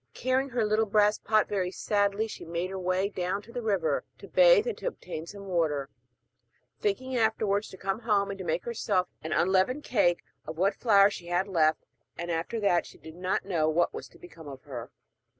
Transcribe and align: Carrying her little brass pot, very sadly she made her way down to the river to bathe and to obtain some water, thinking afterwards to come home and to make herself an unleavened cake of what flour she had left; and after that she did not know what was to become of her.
Carrying 0.15 0.49
her 0.49 0.65
little 0.65 0.87
brass 0.87 1.19
pot, 1.19 1.47
very 1.47 1.69
sadly 1.69 2.27
she 2.27 2.43
made 2.43 2.71
her 2.71 2.79
way 2.79 3.07
down 3.07 3.39
to 3.43 3.51
the 3.51 3.61
river 3.61 4.03
to 4.17 4.27
bathe 4.27 4.65
and 4.65 4.75
to 4.79 4.87
obtain 4.87 5.27
some 5.27 5.45
water, 5.45 5.91
thinking 6.79 7.15
afterwards 7.15 7.67
to 7.69 7.77
come 7.77 7.99
home 7.99 8.31
and 8.31 8.39
to 8.39 8.43
make 8.43 8.65
herself 8.65 9.09
an 9.21 9.31
unleavened 9.31 9.83
cake 9.83 10.23
of 10.47 10.57
what 10.57 10.73
flour 10.73 11.11
she 11.11 11.27
had 11.27 11.47
left; 11.47 11.85
and 12.17 12.31
after 12.31 12.59
that 12.59 12.87
she 12.87 12.97
did 12.97 13.13
not 13.13 13.45
know 13.45 13.69
what 13.69 13.93
was 13.93 14.07
to 14.09 14.17
become 14.17 14.47
of 14.47 14.63
her. 14.63 14.89